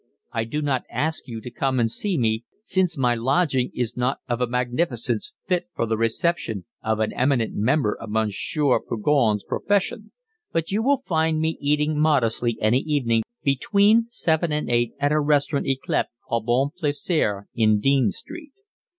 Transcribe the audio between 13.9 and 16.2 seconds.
seven and eight at a restaurant yclept